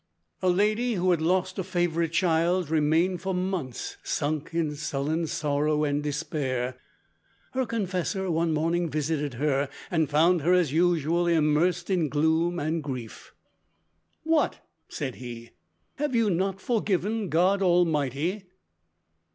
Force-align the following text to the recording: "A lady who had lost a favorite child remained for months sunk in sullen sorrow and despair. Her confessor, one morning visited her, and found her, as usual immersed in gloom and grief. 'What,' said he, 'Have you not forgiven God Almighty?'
"A 0.41 0.49
lady 0.49 0.95
who 0.95 1.11
had 1.11 1.21
lost 1.21 1.59
a 1.59 1.63
favorite 1.63 2.11
child 2.11 2.71
remained 2.71 3.21
for 3.21 3.35
months 3.35 3.97
sunk 4.01 4.51
in 4.51 4.75
sullen 4.75 5.27
sorrow 5.27 5.83
and 5.83 6.01
despair. 6.01 6.75
Her 7.51 7.67
confessor, 7.67 8.31
one 8.31 8.51
morning 8.51 8.89
visited 8.89 9.35
her, 9.35 9.69
and 9.91 10.09
found 10.09 10.41
her, 10.41 10.53
as 10.53 10.73
usual 10.73 11.27
immersed 11.27 11.91
in 11.91 12.09
gloom 12.09 12.57
and 12.57 12.81
grief. 12.81 13.35
'What,' 14.23 14.67
said 14.89 15.17
he, 15.17 15.51
'Have 15.97 16.15
you 16.15 16.31
not 16.31 16.59
forgiven 16.59 17.29
God 17.29 17.61
Almighty?' 17.61 18.45